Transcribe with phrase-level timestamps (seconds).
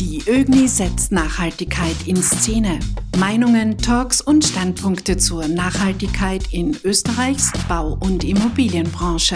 [0.00, 2.78] Die ÖGNI setzt Nachhaltigkeit in Szene.
[3.18, 9.34] Meinungen, Talks und Standpunkte zur Nachhaltigkeit in Österreichs Bau- und Immobilienbranche.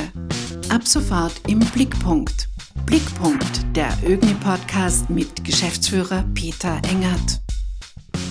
[0.69, 2.49] Ab sofort im Blickpunkt.
[2.87, 7.41] Blickpunkt, der ÖGNI-Podcast mit Geschäftsführer Peter Engert.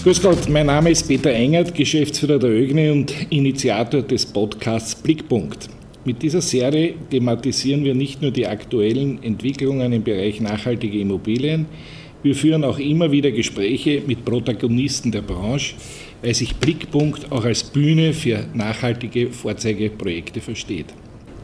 [0.03, 5.67] Grüß Gott, mein Name ist Peter Engert, Geschäftsführer der ÖGNI und Initiator des Podcasts Blickpunkt.
[6.05, 11.65] Mit dieser Serie thematisieren wir nicht nur die aktuellen Entwicklungen im Bereich nachhaltige Immobilien,
[12.23, 15.75] wir führen auch immer wieder Gespräche mit Protagonisten der Branche,
[16.21, 20.87] weil sich Blickpunkt auch als Bühne für nachhaltige Vorzeigeprojekte versteht.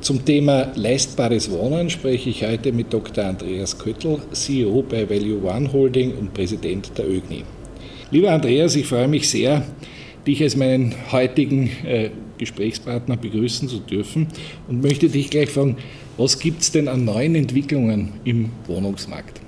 [0.02, 3.26] Zum Thema leistbares Wohnen spreche ich heute mit Dr.
[3.26, 7.44] Andreas Köttl, CEO bei Value One Holding und Präsident der ÖGNI.
[8.12, 9.66] Lieber Andreas, ich freue mich sehr,
[10.28, 14.28] dich als meinen heutigen äh, Gesprächspartner begrüßen zu dürfen
[14.68, 15.78] und möchte dich gleich fragen,
[16.18, 19.42] was gibt es denn an neuen Entwicklungen im Wohnungsmarkt?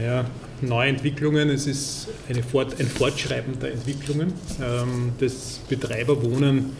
[0.00, 0.24] Ja,
[0.62, 2.08] neue Entwicklungen, es ist
[2.50, 4.32] Fort, ein Fortschreiben der Entwicklungen.
[4.62, 6.70] Ähm, das Betreiberwohnen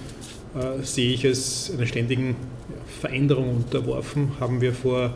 [0.54, 2.36] äh, sehe ich als einer ständigen
[3.00, 4.32] Veränderung unterworfen.
[4.40, 5.14] Haben wir vor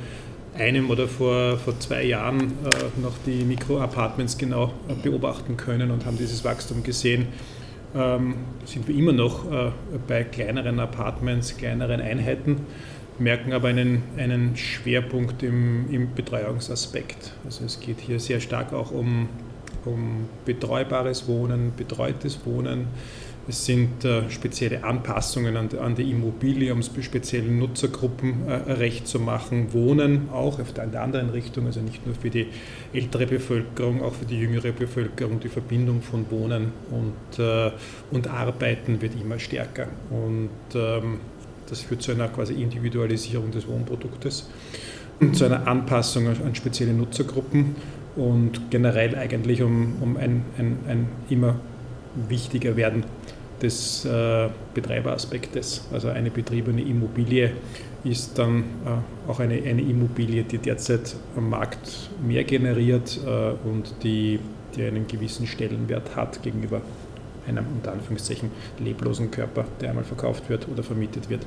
[0.54, 6.06] einem oder vor, vor zwei Jahren äh, noch die Mikroapartments genau äh, beobachten können und
[6.06, 7.28] haben dieses Wachstum gesehen.
[7.94, 9.44] Ähm, sind wir immer noch
[10.08, 12.66] bei kleineren Apartments, kleineren Einheiten
[13.18, 17.32] merken aber einen, einen Schwerpunkt im, im Betreuungsaspekt.
[17.44, 19.28] Also es geht hier sehr stark auch um,
[19.84, 22.88] um betreubares Wohnen, betreutes Wohnen.
[23.48, 29.20] Es sind äh, spezielle Anpassungen an, an, die Immobilie, um speziellen Nutzergruppen äh, recht zu
[29.20, 29.72] machen.
[29.72, 32.48] Wohnen auch auf der, in der anderen Richtung, also nicht nur für die
[32.92, 35.38] ältere Bevölkerung, auch für die jüngere Bevölkerung.
[35.38, 37.70] Die Verbindung von Wohnen und, äh,
[38.10, 39.86] und Arbeiten wird immer stärker.
[40.10, 41.20] Und ähm,
[41.68, 44.48] das führt zu einer quasi Individualisierung des Wohnproduktes
[45.20, 47.76] und zu einer Anpassung an spezielle Nutzergruppen
[48.16, 51.56] und generell eigentlich um, um ein, ein, ein immer
[52.28, 53.04] wichtiger werden
[53.60, 55.86] des äh, Betreiberaspektes.
[55.92, 57.52] Also eine betriebene Immobilie
[58.04, 63.94] ist dann äh, auch eine, eine Immobilie, die derzeit am Markt mehr generiert äh, und
[64.02, 64.38] die,
[64.76, 66.82] die einen gewissen Stellenwert hat gegenüber
[67.46, 71.46] einem unter Anführungszeichen leblosen Körper, der einmal verkauft wird oder vermietet wird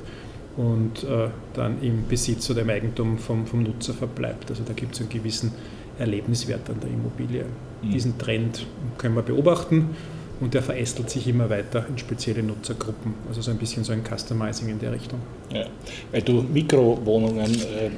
[0.56, 4.50] und äh, dann im Besitz oder im Eigentum vom, vom Nutzer verbleibt.
[4.50, 5.52] Also da gibt es einen gewissen
[5.98, 7.44] Erlebniswert an der Immobilie.
[7.82, 7.90] Mhm.
[7.90, 8.66] Diesen Trend
[8.98, 9.90] können wir beobachten
[10.40, 13.14] und der verästelt sich immer weiter in spezielle Nutzergruppen.
[13.28, 15.20] Also so ein bisschen so ein Customizing in der Richtung.
[15.52, 15.66] Ja,
[16.10, 17.54] weil du Mikrowohnungen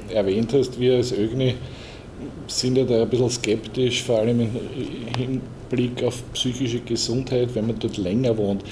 [0.09, 1.55] äh, erwähnt hast, wir als ÖGNI
[2.47, 5.41] sind ja da ein bisschen skeptisch, vor allem im
[5.73, 8.63] Hinblick auf psychische Gesundheit, wenn man dort länger wohnt.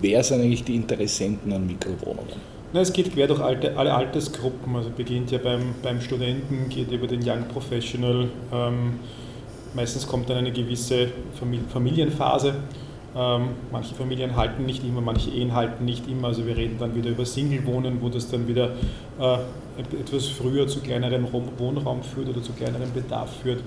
[0.00, 2.56] Wer sind eigentlich die Interessenten an Mikrowohnungen?
[2.72, 4.76] Na, es geht quer durch alte, alle Altersgruppen.
[4.76, 8.28] Also beginnt ja beim, beim Studenten, geht über den Young Professional.
[8.52, 9.00] Ähm,
[9.74, 11.08] meistens kommt dann eine gewisse
[11.72, 12.54] Familienphase.
[13.16, 16.28] Ähm, manche Familien halten nicht immer, manche Ehen halten nicht immer.
[16.28, 18.72] Also wir reden dann wieder über Single-Wohnen, wo das dann wieder
[19.18, 19.38] äh,
[19.98, 21.26] etwas früher zu kleineren
[21.58, 23.60] Wohnraum führt oder zu kleineren Bedarf führt.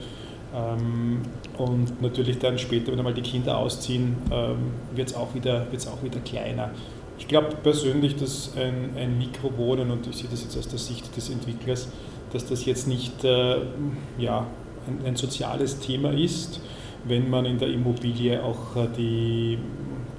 [0.56, 1.22] Ähm,
[1.58, 6.04] und natürlich dann später, wenn einmal die Kinder ausziehen, ähm, wird es auch, wieder, auch
[6.04, 6.72] wieder kleiner.
[7.18, 11.16] Ich glaube persönlich, dass ein, ein Mikrowohnen, und ich sehe das jetzt aus der Sicht
[11.16, 11.90] des Entwicklers,
[12.32, 13.58] dass das jetzt nicht äh,
[14.18, 14.48] ja,
[14.88, 16.62] ein, ein, soziales Thema ist,
[17.06, 19.58] wenn man in der Immobilie auch äh, die,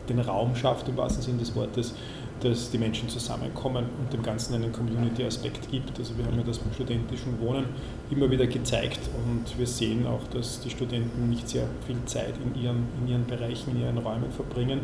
[0.09, 1.95] den Raum schafft, im wahrsten Sinne des Wortes,
[2.43, 5.99] dass die Menschen zusammenkommen und dem Ganzen einen Community-Aspekt gibt.
[5.99, 7.67] Also wir haben ja das beim studentischen Wohnen
[8.11, 12.61] immer wieder gezeigt und wir sehen auch, dass die Studenten nicht sehr viel Zeit in
[12.61, 14.81] ihren, in ihren Bereichen, in ihren Räumen verbringen.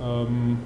[0.00, 0.58] Ähm,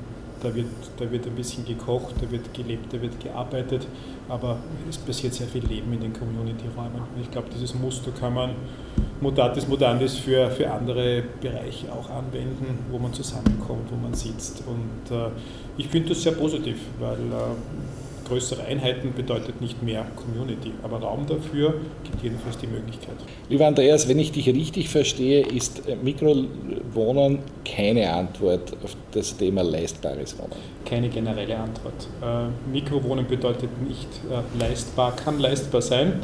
[0.43, 0.66] da wird,
[0.99, 3.87] da wird ein bisschen gekocht, da wird gelebt, da wird gearbeitet,
[4.28, 7.03] aber es passiert sehr viel Leben in den Community-Räumen.
[7.21, 8.50] Ich glaube, dieses Muster kann man
[9.21, 14.62] mutatis mutandis für, für andere Bereiche auch anwenden, wo man zusammenkommt, wo man sitzt.
[14.66, 15.31] Und äh,
[15.77, 21.27] ich finde das sehr positiv, weil äh, größere Einheiten bedeutet nicht mehr Community, aber Raum
[21.27, 21.75] dafür
[22.05, 23.16] gibt jedenfalls die Möglichkeit.
[23.49, 29.63] Lieber Andreas, wenn ich dich richtig verstehe, ist äh, Mikrowohnen keine Antwort auf das Thema
[29.63, 30.53] leistbares Wohnen.
[30.84, 32.09] Keine generelle Antwort.
[32.22, 36.21] Äh, Mikrowohnen bedeutet nicht äh, leistbar, kann leistbar sein.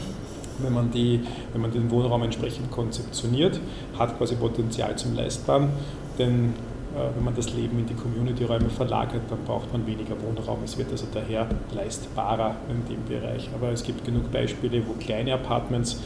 [0.59, 1.21] Wenn man, die,
[1.53, 3.59] wenn man den Wohnraum entsprechend konzeptioniert,
[3.99, 5.71] hat quasi Potenzial zum Leistbaren,
[6.17, 6.55] denn
[7.15, 10.59] wenn man das Leben in die Community-Räume verlagert, dann braucht man weniger Wohnraum.
[10.65, 13.51] Es wird also daher leistbarer in dem Bereich.
[13.55, 16.01] Aber es gibt genug Beispiele, wo kleine Apartments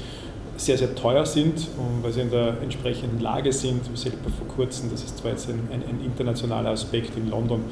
[0.56, 1.68] sehr, sehr teuer sind,
[2.02, 3.84] weil sie in der entsprechenden Lage sind.
[3.96, 7.64] Selber vor kurzem, das ist zwar jetzt ein, ein, ein internationaler Aspekt in London,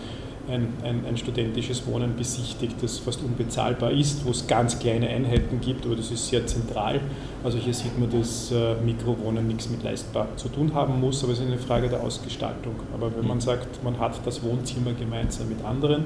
[0.48, 5.60] ein, ein, ein, studentisches Wohnen besichtigt, das fast unbezahlbar ist, wo es ganz kleine Einheiten
[5.60, 7.00] gibt, aber das ist sehr zentral.
[7.44, 11.32] Also hier sieht man, dass äh, Mikrowohnen nichts mit leistbar zu tun haben muss, aber
[11.32, 12.74] es ist eine Frage der Ausgestaltung.
[12.94, 16.04] Aber wenn man sagt, man hat das Wohnzimmer gemeinsam mit anderen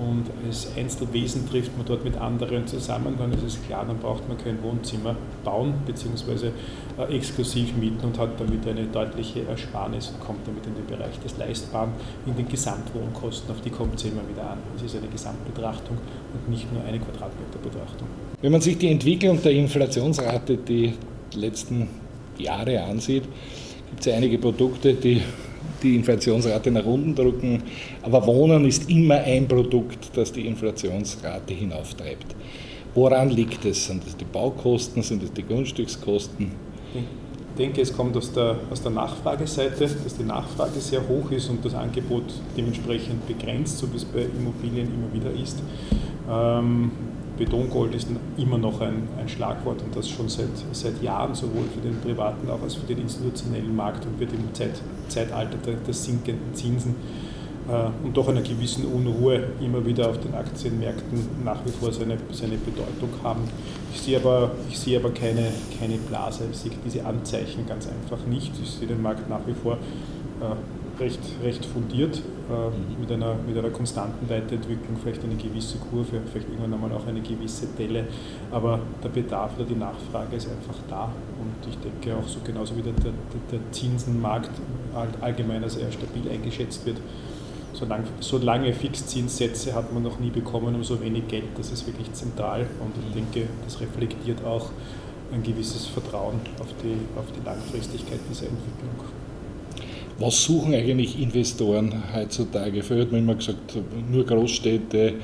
[0.00, 4.26] und als Einzelwesen trifft man dort mit anderen zusammen, dann ist es klar, dann braucht
[4.28, 5.14] man kein Wohnzimmer
[5.44, 6.50] bauen bzw.
[6.98, 11.18] Äh, exklusiv mieten und hat damit eine deutliche Ersparnis und kommt damit in den Bereich
[11.20, 11.90] des Leistbaren,
[12.26, 14.58] in den Gesamtwohnkosten, auf die kommt es immer wieder an.
[14.76, 15.98] Es ist eine Gesamtbetrachtung
[16.32, 18.08] und nicht nur eine Quadratmeterbetrachtung.
[18.40, 20.94] Wenn man sich die Entwicklung der Inflationsrate die
[21.34, 21.88] letzten
[22.38, 23.24] Jahre ansieht,
[23.90, 25.20] gibt es ja einige Produkte, die
[25.82, 27.62] die Inflationsrate nach unten drücken.
[28.02, 32.34] Aber Wohnen ist immer ein Produkt, das die Inflationsrate hinauftreibt.
[32.94, 33.86] Woran liegt es?
[33.86, 36.50] Sind es die Baukosten, sind es die Grundstückskosten?
[36.94, 41.48] Ich denke, es kommt aus der, aus der Nachfrageseite, dass die Nachfrage sehr hoch ist
[41.50, 42.24] und das Angebot
[42.56, 45.62] dementsprechend begrenzt, so wie es bei Immobilien immer wieder ist.
[46.30, 46.90] Ähm,
[47.40, 48.06] Betongold ist
[48.36, 52.48] immer noch ein, ein Schlagwort und das schon seit, seit Jahren, sowohl für den privaten
[52.50, 56.96] als auch für den institutionellen Markt und wird im Zeit, Zeitalter der, der sinkenden Zinsen
[57.66, 62.18] äh, und doch einer gewissen Unruhe immer wieder auf den Aktienmärkten nach wie vor seine,
[62.30, 63.40] seine Bedeutung haben.
[63.94, 68.26] Ich sehe aber, ich sehe aber keine, keine Blase, ich sehe diese Anzeichen ganz einfach
[68.26, 68.52] nicht.
[68.62, 69.78] Ich sehe den Markt nach wie vor
[70.42, 72.20] äh, recht, recht fundiert,
[72.98, 77.20] mit, einer, mit einer konstanten Weiterentwicklung, vielleicht eine gewisse Kurve, vielleicht irgendwann einmal auch eine
[77.20, 78.06] gewisse Delle,
[78.50, 81.04] aber der Bedarf oder die Nachfrage ist einfach da.
[81.04, 83.12] Und ich denke auch so genauso wie der, der,
[83.52, 84.50] der Zinsenmarkt
[85.20, 86.98] allgemein als eher stabil eingeschätzt wird.
[87.72, 92.12] Solange, solange Fixzinssätze hat man noch nie bekommen, um so wenig Geld, das ist wirklich
[92.12, 92.66] zentral.
[92.80, 94.70] Und ich denke, das reflektiert auch
[95.32, 99.19] ein gewisses Vertrauen auf die, auf die Langfristigkeit dieser Entwicklung
[100.20, 102.82] was suchen eigentlich Investoren heutzutage?
[102.82, 103.76] Früher hat man immer gesagt,
[104.10, 105.14] nur Großstädte,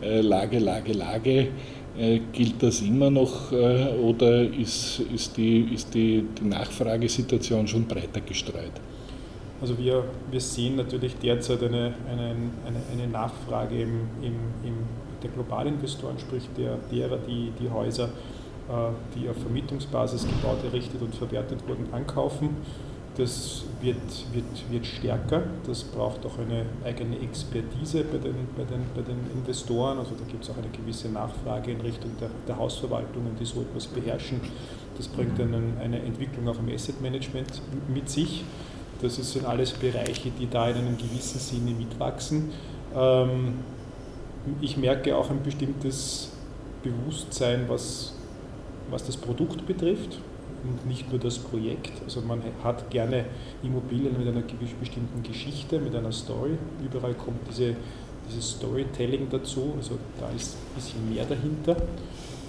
[0.00, 1.48] äh, Lage, Lage, Lage.
[1.98, 7.86] Äh, gilt das immer noch äh, oder ist, ist, die, ist die, die Nachfragesituation schon
[7.86, 8.72] breiter gestreut?
[9.60, 12.34] Also wir, wir sehen natürlich derzeit eine, eine,
[12.66, 14.74] eine, eine Nachfrage im, im, im,
[15.22, 18.10] der Globalinvestoren, sprich der, derer, die die Häuser,
[19.14, 22.50] die auf Vermietungsbasis gebaut, errichtet und verwertet wurden, ankaufen
[23.16, 23.96] das wird,
[24.32, 25.42] wird, wird stärker.
[25.66, 29.98] Das braucht auch eine eigene Expertise bei den, bei den, bei den Investoren.
[29.98, 33.62] Also da gibt es auch eine gewisse Nachfrage in Richtung der, der Hausverwaltungen, die so
[33.62, 34.40] etwas beherrschen.
[34.96, 38.44] Das bringt einen, eine Entwicklung auch im Asset Management mit sich.
[39.00, 42.50] Das sind alles Bereiche, die da in einem gewissen Sinne mitwachsen.
[42.94, 43.54] Ähm,
[44.60, 46.32] ich merke auch ein bestimmtes
[46.82, 48.14] Bewusstsein, was,
[48.90, 50.18] was das Produkt betrifft
[50.64, 51.92] und nicht nur das Projekt.
[52.04, 53.24] Also man hat gerne
[53.62, 54.42] Immobilien mit einer
[54.80, 56.58] bestimmten Geschichte, mit einer Story.
[56.84, 57.76] Überall kommt diese,
[58.28, 61.76] dieses Storytelling dazu, also da ist ein bisschen mehr dahinter.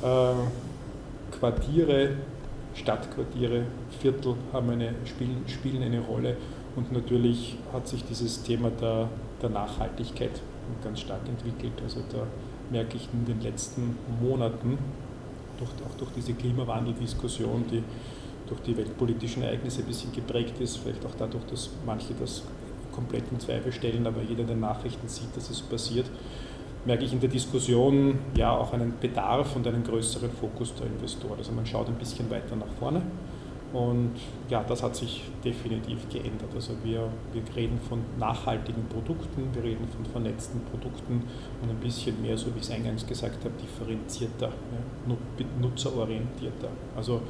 [0.03, 2.09] Äh, Quartiere,
[2.73, 3.63] Stadtquartiere,
[3.99, 6.37] Viertel haben eine, spielen, spielen eine Rolle
[6.75, 9.09] und natürlich hat sich dieses Thema der,
[9.41, 10.41] der Nachhaltigkeit
[10.83, 11.73] ganz stark entwickelt.
[11.83, 12.27] Also da
[12.69, 14.77] merke ich in den letzten Monaten
[15.57, 17.83] durch, auch durch diese Klimawandeldiskussion, die
[18.47, 22.43] durch die weltpolitischen Ereignisse ein bisschen geprägt ist, vielleicht auch dadurch, dass manche das
[22.91, 26.05] komplett in Zweifel stellen, aber jeder in den Nachrichten sieht, dass es passiert,
[26.85, 31.37] merke ich in der Diskussion ja auch einen Bedarf und einen größeren Fokus der Investoren.
[31.37, 33.01] Also man schaut ein bisschen weiter nach vorne
[33.77, 34.15] und
[34.49, 36.49] ja, das hat sich definitiv geändert.
[36.55, 41.21] Also wir, wir reden von nachhaltigen Produkten, wir reden von vernetzten Produkten
[41.61, 44.51] und ein bisschen mehr, so wie ich es eingangs gesagt habe, differenzierter,
[45.61, 46.69] nutzerorientierter.
[46.95, 47.21] Also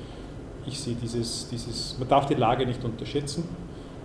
[0.66, 3.44] ich sehe dieses, dieses, man darf die Lage nicht unterschätzen,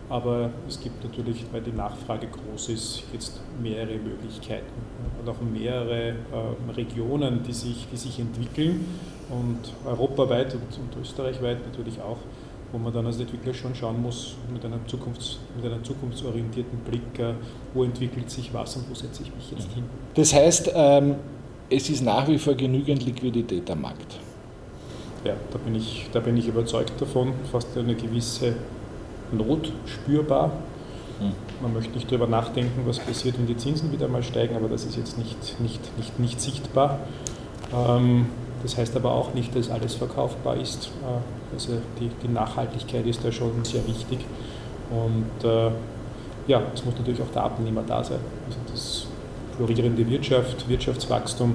[0.08, 4.72] aber es gibt natürlich, weil die Nachfrage groß ist, jetzt mehrere Möglichkeiten
[5.20, 8.84] und auch mehrere äh, Regionen, die sich, die sich entwickeln
[9.30, 12.18] und europaweit und, und österreichweit natürlich auch,
[12.72, 17.18] wo man dann als Entwickler schon schauen muss, mit einem, Zukunfts-, mit einem zukunftsorientierten Blick,
[17.18, 17.34] äh,
[17.74, 19.84] wo entwickelt sich was und wo setze ich mich jetzt hin.
[20.14, 21.16] Das heißt, ähm,
[21.70, 24.18] es ist nach wie vor genügend Liquidität am Markt.
[25.24, 28.54] Ja, da bin ich, da bin ich überzeugt davon, fast eine gewisse
[29.32, 30.52] Not spürbar.
[31.60, 34.84] Man möchte nicht darüber nachdenken, was passiert, wenn die Zinsen wieder mal steigen, aber das
[34.84, 36.98] ist jetzt nicht, nicht, nicht, nicht sichtbar.
[37.72, 38.26] Ähm,
[38.62, 40.90] das heißt aber auch nicht, dass alles verkaufbar ist.
[41.02, 44.20] Äh, also die, die Nachhaltigkeit ist da schon sehr wichtig.
[44.90, 45.70] Und äh,
[46.48, 48.18] ja, es muss natürlich auch der Abnehmer da sein.
[48.46, 49.06] Also das
[49.56, 51.54] florierende Wirtschaft, Wirtschaftswachstum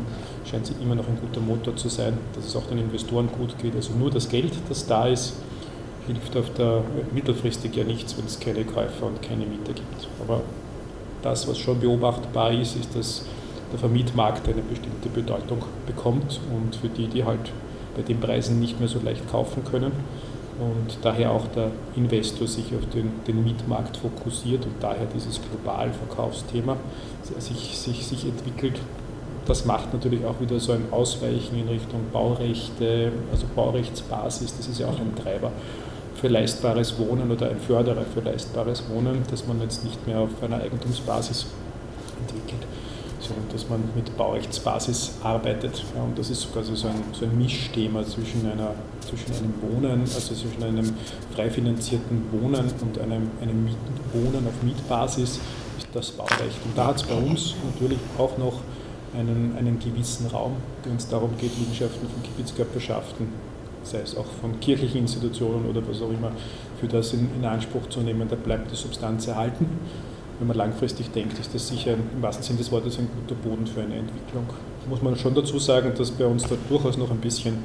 [0.49, 3.57] scheint sie immer noch ein guter Motor zu sein, dass es auch den Investoren gut
[3.57, 3.75] geht.
[3.75, 5.33] Also nur das Geld, das da ist,
[6.07, 6.81] hilft auf der
[7.13, 10.07] mittelfristig ja nichts, wenn es keine Käufer und keine Mieter gibt.
[10.21, 10.41] Aber
[11.21, 13.25] das, was schon beobachtbar ist, ist, dass
[13.71, 17.51] der Vermietmarkt eine bestimmte Bedeutung bekommt und für die, die halt
[17.95, 19.91] bei den Preisen nicht mehr so leicht kaufen können
[20.59, 26.77] und daher auch der Investor sich auf den, den Mietmarkt fokussiert und daher dieses Globalverkaufsthema
[27.39, 28.79] sich, sich, sich entwickelt.
[29.45, 34.79] Das macht natürlich auch wieder so ein Ausweichen in Richtung Baurechte, also Baurechtsbasis, das ist
[34.79, 35.51] ja auch ein Treiber
[36.19, 40.29] für leistbares Wohnen oder ein Förderer für leistbares Wohnen, dass man jetzt nicht mehr auf
[40.41, 41.45] einer Eigentumsbasis
[42.19, 42.65] entwickelt,
[43.19, 45.83] sondern dass man mit Baurechtsbasis arbeitet.
[45.95, 48.73] Ja, und das ist quasi so ein, so ein Mischthema zwischen, einer,
[49.07, 50.91] zwischen einem Wohnen, also zwischen einem
[51.35, 53.77] frei finanzierten Wohnen und einem, einem Miet,
[54.13, 55.39] Wohnen auf Mietbasis,
[55.77, 56.65] ist das Baurecht.
[56.65, 58.61] Und da hat es bei uns natürlich auch noch
[59.15, 63.27] einen, einen gewissen Raum, wenn es darum geht, Liegenschaften von Gebietskörperschaften
[63.91, 66.31] sei es auch von kirchlichen Institutionen oder was auch immer,
[66.79, 69.67] für das in, in Anspruch zu nehmen, da bleibt die Substanz erhalten.
[70.39, 73.65] Wenn man langfristig denkt, ist das sicher im wahrsten Sinne des Wortes ein guter Boden
[73.65, 74.45] für eine Entwicklung.
[74.87, 77.57] Muss man schon dazu sagen, dass bei uns da durchaus noch ein bisschen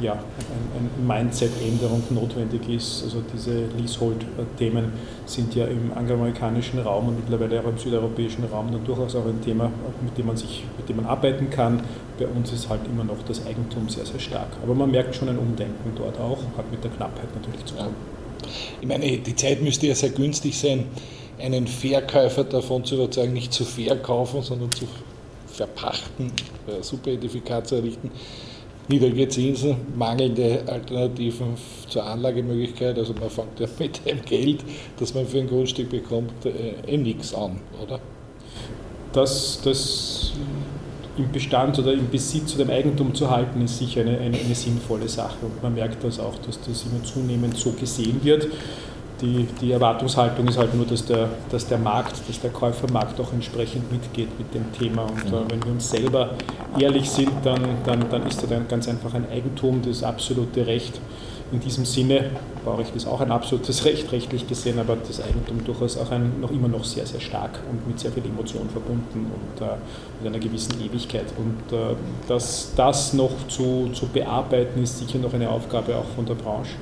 [0.00, 3.02] ja, ein, ein Mindset-Änderung notwendig ist.
[3.02, 4.92] Also diese Leasehold-Themen
[5.26, 9.40] sind ja im angloamerikanischen Raum und mittlerweile auch im südeuropäischen Raum dann durchaus auch ein
[9.42, 9.70] Thema,
[10.02, 11.82] mit dem man sich, mit dem man arbeiten kann.
[12.18, 14.48] Bei uns ist halt immer noch das Eigentum sehr, sehr stark.
[14.62, 17.94] Aber man merkt schon ein Umdenken dort auch, hat mit der Knappheit natürlich zu tun.
[18.80, 20.86] Ich meine, die Zeit müsste ja sehr günstig sein,
[21.40, 24.86] einen Verkäufer davon zu überzeugen, nicht zu verkaufen, sondern zu
[25.48, 26.30] verpachten,
[26.82, 28.12] super Edifikat zu errichten
[28.88, 31.54] niedrige Zinsen, mangelnde Alternativen
[31.88, 32.98] zur Anlagemöglichkeit.
[32.98, 34.64] Also man fängt ja mit dem Geld,
[34.98, 38.00] das man für ein Grundstück bekommt, äh, eh nichts an, oder?
[39.12, 40.32] Das, das
[41.16, 44.54] im Bestand oder im Besitz oder im Eigentum zu halten, ist sicher eine, eine, eine
[44.54, 45.36] sinnvolle Sache.
[45.42, 48.48] Und man merkt das auch, dass das immer zunehmend so gesehen wird
[49.20, 53.32] die, die Erwartungshaltung ist halt nur, dass der, dass der Markt, dass der Käufermarkt auch
[53.32, 55.02] entsprechend mitgeht mit dem Thema.
[55.02, 56.30] Und äh, wenn wir uns selber
[56.78, 61.00] ehrlich sind, dann, dann, dann ist das ein, ganz einfach ein Eigentum, das absolute Recht.
[61.52, 62.30] In diesem Sinne,
[62.64, 66.50] Baurecht ist auch ein absolutes Recht, rechtlich gesehen, aber das Eigentum durchaus auch ein, noch
[66.50, 69.70] immer noch sehr, sehr stark und mit sehr viel Emotion verbunden und äh,
[70.20, 71.26] mit einer gewissen Ewigkeit.
[71.36, 71.94] Und äh,
[72.26, 76.72] das, das noch zu, zu bearbeiten, ist sicher noch eine Aufgabe auch von der Branche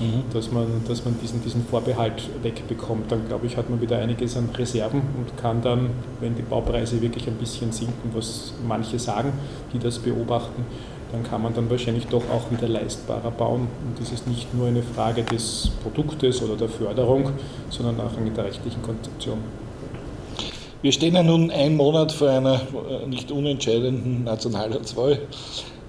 [0.00, 0.22] mhm.
[0.32, 3.10] dass, man, dass man diesen, diesen Vorbehalt wegbekommt.
[3.10, 5.90] Dann glaube ich, hat man wieder einiges an Reserven und kann dann,
[6.20, 9.32] wenn die Baupreise wirklich ein bisschen sinken, was manche sagen,
[9.72, 10.64] die das beobachten,
[11.12, 13.68] dann kann man dann wahrscheinlich doch auch wieder leistbarer bauen.
[13.86, 17.32] Und das ist nicht nur eine Frage des Produktes oder der Förderung,
[17.70, 19.38] sondern auch eine der rechtlichen Konzeption.
[20.80, 25.18] Wir stehen ja nun einen Monat vor einer äh, nicht unentscheidenden Nationalratswahl,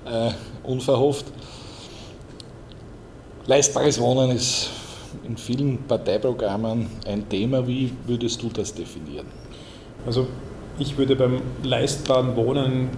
[0.05, 0.31] äh,
[0.63, 1.25] unverhofft.
[3.49, 4.69] Leistbares Wohnen ist
[5.27, 7.67] in vielen Parteiprogrammen ein Thema.
[7.67, 9.25] Wie würdest du das definieren?
[10.05, 10.27] Also
[10.77, 12.89] ich würde beim leistbaren Wohnen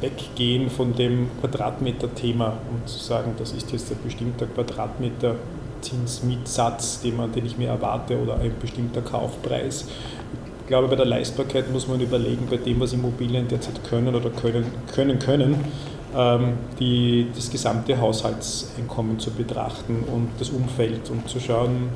[0.00, 5.36] weggehen von dem Quadratmeter-Thema und sagen, das ist jetzt ein bestimmter Quadratmeter
[5.80, 9.86] Zinsmietsatz, den, man, den ich mir erwarte oder ein bestimmter Kaufpreis.
[10.62, 14.30] Ich glaube, bei der Leistbarkeit muss man überlegen, bei dem, was Immobilien derzeit können oder
[14.30, 15.64] können können, können
[16.78, 21.88] die, das gesamte Haushaltseinkommen zu betrachten und das Umfeld und zu schauen,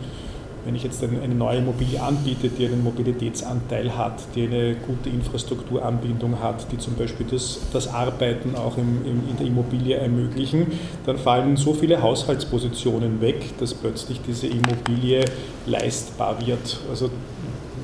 [0.66, 6.40] wenn ich jetzt eine neue Immobilie anbiete, die einen Mobilitätsanteil hat, die eine gute Infrastrukturanbindung
[6.42, 10.66] hat, die zum Beispiel das, das Arbeiten auch im, im, in der Immobilie ermöglichen,
[11.06, 15.24] dann fallen so viele Haushaltspositionen weg, dass plötzlich diese Immobilie
[15.66, 16.80] leistbar wird.
[16.90, 17.10] Also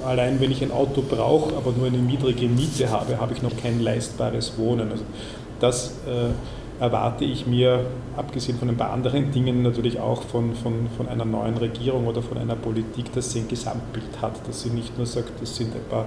[0.05, 3.57] allein wenn ich ein Auto brauche, aber nur eine niedrige Miete habe, habe ich noch
[3.63, 4.91] kein leistbares Wohnen.
[4.91, 5.05] Also
[5.63, 10.89] das äh, erwarte ich mir, abgesehen von ein paar anderen Dingen, natürlich auch von, von,
[10.97, 14.71] von einer neuen Regierung oder von einer Politik, dass sie ein Gesamtbild hat, dass sie
[14.71, 16.07] nicht nur sagt, das sind ein paar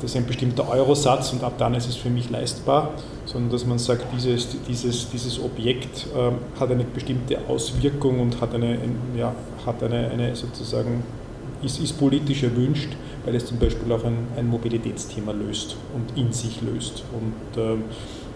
[0.00, 2.94] das ist ein bestimmter Eurosatz und ab dann ist es für mich leistbar,
[3.26, 8.54] sondern dass man sagt, dieses, dieses, dieses Objekt äh, hat eine bestimmte Auswirkung und hat
[8.54, 11.04] eine, ein, ja, hat eine, eine sozusagen,
[11.62, 12.90] ist, ist politisch erwünscht,
[13.24, 17.04] weil es zum Beispiel auch ein, ein Mobilitätsthema löst und in sich löst.
[17.12, 17.76] Und äh,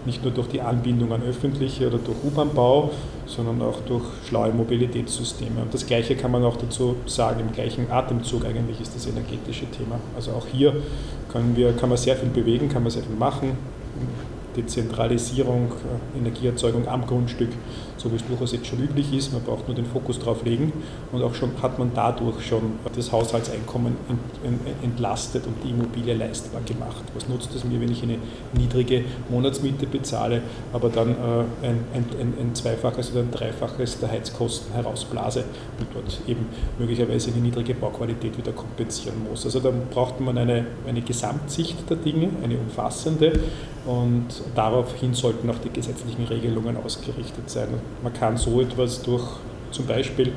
[0.05, 2.91] nicht nur durch die Anbindung an öffentliche oder durch U-Bahn-Bau,
[3.25, 5.61] sondern auch durch schlaue Mobilitätssysteme.
[5.61, 9.65] Und das Gleiche kann man auch dazu sagen, im gleichen Atemzug eigentlich ist das energetische
[9.65, 9.99] Thema.
[10.15, 10.73] Also auch hier
[11.31, 13.57] können wir, kann man sehr viel bewegen, kann man sehr viel machen.
[14.55, 15.71] Dezentralisierung,
[16.15, 17.49] äh, Energieerzeugung am Grundstück,
[17.97, 19.33] so wie es durchaus jetzt schon üblich ist.
[19.33, 20.71] Man braucht nur den Fokus drauf legen
[21.11, 23.97] und auch schon hat man dadurch schon das Haushaltseinkommen
[24.81, 27.03] entlastet und die Immobilie leistbar gemacht.
[27.13, 28.17] Was nutzt es mir, wenn ich eine
[28.53, 30.41] niedrige Monatsmiete bezahle,
[30.73, 35.43] aber dann äh, ein, ein, ein, zweifaches oder ein dreifaches der Heizkosten herausblase
[35.79, 39.45] und dort eben möglicherweise eine niedrige Bauqualität wieder kompensieren muss.
[39.45, 43.33] Also dann braucht man eine, eine Gesamtsicht der Dinge, eine umfassende
[43.85, 47.69] und daraufhin sollten auch die gesetzlichen Regelungen ausgerichtet sein.
[48.03, 49.25] Man kann so etwas durch
[49.71, 50.33] zum Beispiel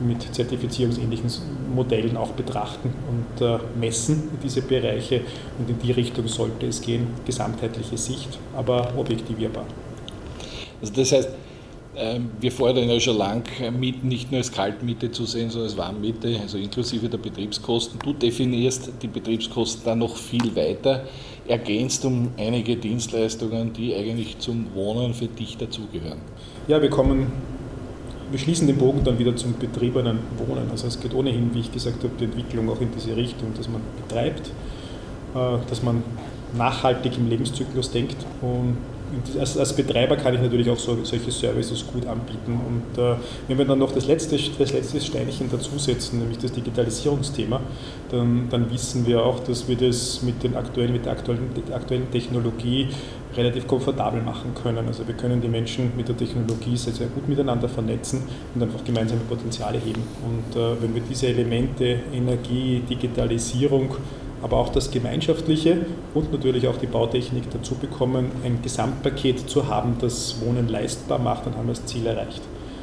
[0.00, 1.30] mit zertifizierungsähnlichen
[1.74, 5.20] Modellen auch betrachten und äh, messen diese Bereiche
[5.58, 9.64] und in die Richtung sollte es gehen, gesamtheitliche Sicht, aber objektivierbar.
[10.80, 11.28] Also das heißt,
[11.96, 13.44] ähm, wir fordern ja schon lang,
[13.78, 18.00] Mieten nicht nur als Kaltmiete zu sehen, sondern als Warmmiete, also inklusive der Betriebskosten.
[18.02, 21.04] Du definierst die Betriebskosten dann noch viel weiter,
[21.46, 26.18] ergänzt um einige Dienstleistungen, die eigentlich zum Wohnen für dich dazugehören.
[26.68, 27.32] Ja, wir kommen,
[28.30, 30.70] wir schließen den Bogen dann wieder zum betriebenen Wohnen.
[30.70, 33.68] Also es geht ohnehin, wie ich gesagt habe, die Entwicklung auch in diese Richtung, dass
[33.68, 34.48] man betreibt,
[35.34, 36.02] äh, dass man
[36.56, 38.76] nachhaltig im Lebenszyklus denkt und
[39.38, 42.60] als, als, Betreiber kann ich natürlich auch so, solche Services gut anbieten.
[42.66, 43.16] Und äh,
[43.48, 47.60] wenn wir dann noch das letzte, das letzte Steinchen dazusetzen, nämlich das Digitalisierungsthema,
[48.10, 52.10] dann, dann wissen wir auch, dass wir das mit, den aktuellen, mit der aktuellen, aktuellen
[52.10, 52.88] Technologie
[53.36, 54.86] relativ komfortabel machen können.
[54.86, 58.22] Also wir können die Menschen mit der Technologie sehr, sehr gut miteinander vernetzen
[58.54, 60.02] und einfach gemeinsame Potenziale heben.
[60.24, 63.96] Und äh, wenn wir diese Elemente Energie, Digitalisierung,
[64.44, 69.96] aber auch das Gemeinschaftliche und natürlich auch die Bautechnik dazu bekommen, ein Gesamtpaket zu haben,
[70.02, 72.42] das Wohnen leistbar macht, dann haben wir das Ziel erreicht.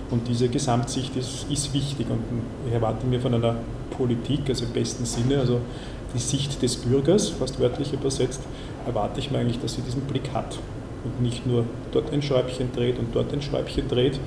[0.10, 2.20] Und diese Gesamtsicht ist, ist wichtig und
[2.68, 3.58] ich erwarte mir von einer
[3.96, 5.60] Politik, also im besten Sinne, also
[6.15, 8.41] die Sicht des Bürgers, fast wörtlich übersetzt,
[8.88, 10.58] erwarte ich mir eigentlich, dass sie diesen Blick hat
[11.03, 14.20] und nicht nur dort ein Schräubchen dreht und dort ein Schräubchen dreht,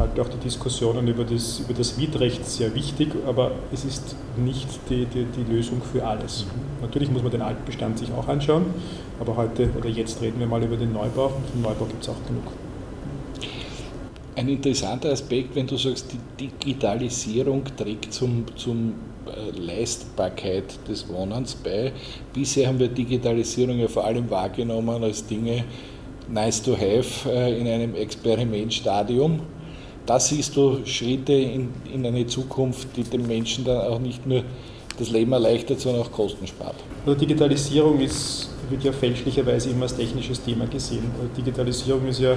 [0.00, 4.68] halte auch die Diskussionen über das, über das Mietrecht sehr wichtig, aber es ist nicht
[4.88, 6.46] die, die, die Lösung für alles.
[6.80, 8.66] Natürlich muss man den Altbestand sich auch anschauen,
[9.20, 12.08] aber heute oder jetzt reden wir mal über den Neubau und den Neubau gibt es
[12.08, 12.44] auch genug.
[14.36, 18.94] Ein interessanter Aspekt, wenn du sagst, die Digitalisierung trägt zum, zum
[19.26, 21.92] äh, Leistbarkeit des Wohnens bei.
[22.32, 25.64] Bisher haben wir Digitalisierung ja vor allem wahrgenommen als Dinge
[26.28, 29.40] nice to have äh, in einem Experimentstadium
[30.06, 34.42] da siehst du Schritte in, in eine Zukunft, die den Menschen dann auch nicht nur
[34.98, 36.74] das Leben erleichtert, sondern auch Kosten spart.
[37.06, 41.10] Also Digitalisierung ist, wird ja fälschlicherweise immer als technisches Thema gesehen.
[41.18, 42.36] Also Digitalisierung ist ja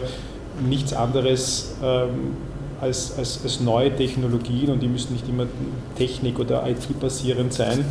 [0.67, 2.37] nichts anderes ähm,
[2.79, 5.47] als, als, als neue Technologien und die müssen nicht immer
[5.97, 7.85] Technik- oder IT-basierend sein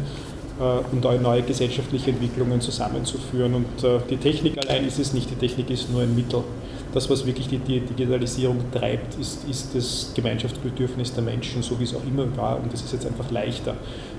[0.61, 3.55] äh, und neue gesellschaftliche Entwicklungen zusammenzuführen.
[3.55, 6.45] Und äh, die Technik allein ist es nicht, die Technik ist nur ein Mittel
[6.93, 11.85] das, was wirklich die, die Digitalisierung treibt, ist, ist das Gemeinschaftsbedürfnis der Menschen, so wie
[11.85, 12.61] es auch immer war.
[12.63, 13.75] Und das ist jetzt einfach leichter.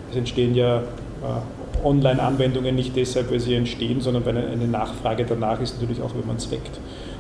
[0.09, 5.59] Es entstehen ja äh, Online-Anwendungen nicht deshalb, weil sie entstehen, sondern weil eine Nachfrage danach
[5.61, 6.79] ist, natürlich auch, wenn man es weckt.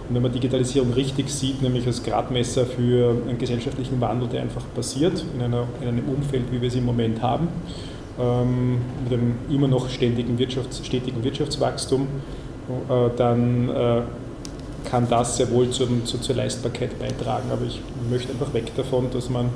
[0.09, 4.63] Und wenn man Digitalisierung richtig sieht, nämlich als Gradmesser für einen gesellschaftlichen Wandel, der einfach
[4.75, 7.47] passiert, in, einer, in einem Umfeld, wie wir es im Moment haben,
[8.19, 12.07] ähm, mit einem immer noch ständigen Wirtschafts-, stetigen Wirtschaftswachstum,
[12.89, 14.01] äh, dann äh,
[14.83, 17.49] kann das sehr wohl zur, zur, zur Leistbarkeit beitragen.
[17.51, 19.49] Aber ich möchte einfach weg davon, dass man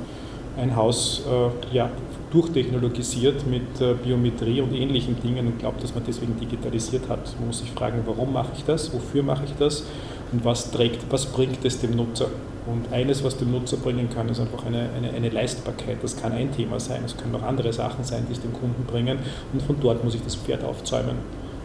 [0.56, 1.90] ein Haus äh, ja,
[2.30, 7.34] durchtechnologisiert mit äh, Biometrie und ähnlichen Dingen und glaubt, dass man deswegen digitalisiert hat.
[7.38, 9.84] Man muss sich fragen, warum mache ich das, wofür mache ich das
[10.32, 12.26] und was, trägt, was bringt es dem Nutzer.
[12.66, 15.98] Und eines, was dem Nutzer bringen kann, ist einfach eine, eine, eine Leistbarkeit.
[16.02, 18.84] Das kann ein Thema sein, es können auch andere Sachen sein, die es dem Kunden
[18.84, 19.18] bringen
[19.52, 21.16] und von dort muss ich das Pferd aufzäumen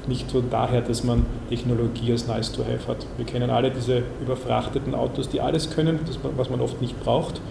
[0.08, 3.06] nicht von daher, dass man Technologie als nice to have hat.
[3.18, 7.42] Wir kennen alle diese überfrachteten Autos, die alles können, das, was man oft nicht braucht.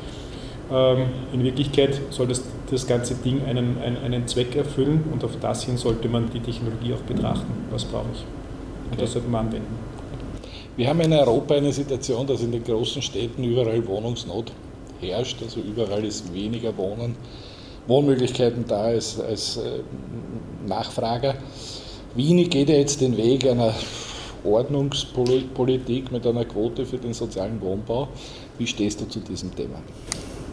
[0.70, 5.32] Ähm, in Wirklichkeit soll das, das ganze Ding einen, einen, einen, Zweck erfüllen und auf
[5.40, 7.52] das hin sollte man die Technologie auch betrachten.
[7.70, 8.24] Was brauche ich?
[8.90, 9.78] Und das sollte man anwenden.
[10.76, 14.52] Wir haben in Europa eine Situation, dass in den großen Städten überall Wohnungsnot
[15.00, 17.16] herrscht, also überall ist weniger Wohnen,
[17.86, 19.80] Wohnmöglichkeiten da als, als äh,
[20.66, 21.34] Nachfrager.
[22.14, 23.72] Wien geht ja jetzt den Weg einer
[24.44, 28.09] Ordnungspolitik mit einer Quote für den sozialen Wohnbau.
[28.59, 29.77] Wie stehst du zu diesem Thema?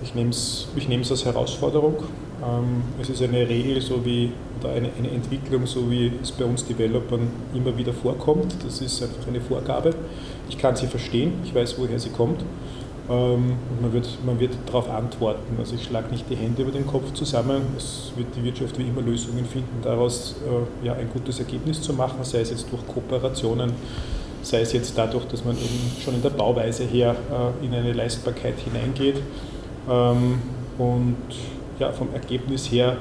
[0.01, 1.95] Ich nehme es ich als Herausforderung.
[2.41, 6.45] Ähm, es ist eine Regel so wie, oder eine, eine Entwicklung, so wie es bei
[6.45, 8.55] uns Developern immer wieder vorkommt.
[8.65, 9.93] Das ist einfach eine Vorgabe.
[10.47, 12.41] Ich kann sie verstehen, ich weiß, woher sie kommt.
[13.09, 15.55] Ähm, und man wird, man wird darauf antworten.
[15.57, 17.61] Also ich schlage nicht die Hände über den Kopf zusammen.
[17.77, 21.93] Es wird die Wirtschaft wie immer Lösungen finden, daraus äh, ja, ein gutes Ergebnis zu
[21.93, 23.73] machen, sei es jetzt durch Kooperationen
[24.41, 27.93] sei es jetzt dadurch, dass man eben schon in der Bauweise her äh, in eine
[27.93, 29.17] Leistbarkeit hineingeht.
[29.89, 30.41] Ähm,
[30.77, 31.17] und
[31.77, 32.97] ja, vom Ergebnis her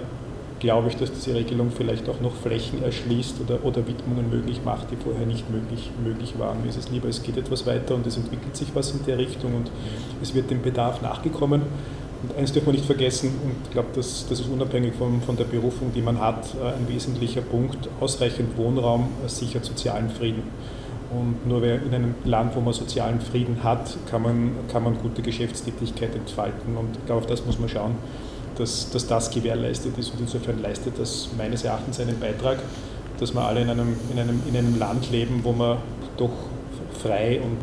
[0.61, 4.90] glaube ich, dass diese Regelung vielleicht auch noch Flächen erschließt oder, oder Widmungen möglich macht,
[4.90, 6.62] die vorher nicht möglich, möglich waren.
[6.62, 9.18] Mir ist es lieber, es geht etwas weiter und es entwickelt sich was in der
[9.18, 9.71] Richtung und
[10.23, 11.62] es wird dem Bedarf nachgekommen.
[12.21, 15.37] Und eins darf man nicht vergessen, und ich glaube, das, das ist unabhängig von, von
[15.37, 20.42] der Berufung, die man hat, äh, ein wesentlicher Punkt, ausreichend Wohnraum sichert sozialen Frieden.
[21.11, 25.23] Und nur in einem Land, wo man sozialen Frieden hat, kann man, kann man gute
[25.23, 26.77] Geschäftstätigkeit entfalten.
[26.77, 27.94] Und ich glaube, auf das muss man schauen
[28.59, 30.12] dass, dass das gewährleistet ist.
[30.12, 32.59] Und insofern leistet das meines Erachtens einen Beitrag,
[33.18, 35.79] dass wir alle in einem, in einem, in einem Land leben, wo man
[36.16, 36.31] doch
[37.03, 37.59] frei und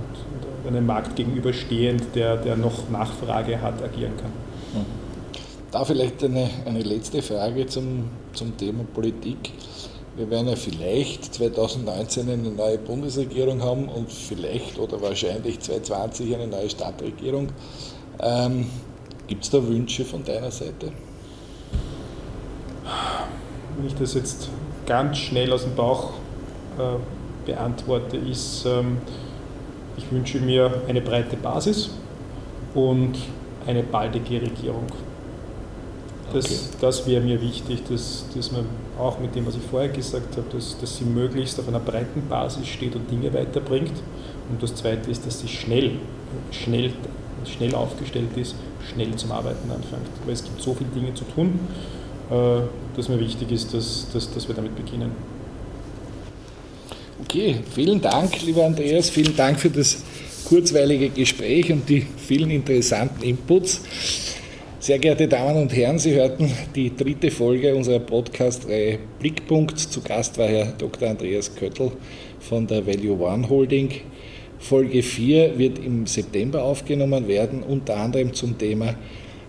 [0.67, 4.31] einem Markt gegenüberstehend, der, der noch Nachfrage hat, agieren kann.
[4.73, 4.85] Mhm.
[5.71, 9.51] Da vielleicht eine, eine letzte Frage zum, zum Thema Politik.
[10.15, 16.47] Wir werden ja vielleicht 2019 eine neue Bundesregierung haben und vielleicht oder wahrscheinlich 2020 eine
[16.47, 17.49] neue Stadtregierung.
[18.21, 18.67] Ähm,
[19.27, 20.91] Gibt es da Wünsche von deiner Seite?
[23.75, 24.49] Wenn ich das jetzt
[24.85, 26.13] ganz schnell aus dem Bauch
[26.77, 28.97] äh, beantworte, ist, ähm,
[29.97, 31.89] ich wünsche mir eine breite Basis
[32.75, 33.13] und
[33.65, 34.85] eine baldige Regierung.
[36.31, 36.55] Das, okay.
[36.81, 38.65] das wäre mir wichtig, dass, dass man
[38.99, 42.27] auch mit dem, was ich vorher gesagt habe, dass, dass sie möglichst auf einer breiten
[42.29, 43.93] Basis steht und Dinge weiterbringt.
[44.49, 45.93] Und das Zweite ist, dass sie schnell,
[46.51, 46.93] schnell,
[47.45, 48.55] schnell aufgestellt ist
[48.93, 50.09] schnell zum Arbeiten anfängt.
[50.25, 51.59] Weil es gibt so viele Dinge zu tun,
[52.29, 52.61] äh,
[52.95, 55.11] dass mir wichtig ist, dass, dass, dass wir damit beginnen.
[57.23, 60.03] Okay, vielen Dank, lieber Andreas, vielen Dank für das
[60.45, 63.81] kurzweilige Gespräch und die vielen interessanten Inputs.
[64.79, 69.79] Sehr geehrte Damen und Herren, Sie hörten die dritte Folge unserer Podcast-Reihe Blickpunkt.
[69.79, 71.09] Zu Gast war Herr Dr.
[71.09, 71.91] Andreas Köttl
[72.39, 73.89] von der Value One Holding.
[74.59, 78.95] Folge 4 wird im September aufgenommen werden, unter anderem zum Thema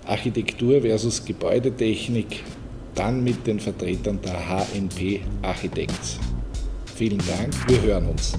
[0.06, 2.42] Architektur versus Gebäudetechnik,
[2.94, 6.18] dann mit den Vertretern der HNP Architects.
[6.94, 8.34] Vielen Dank, wir hören uns.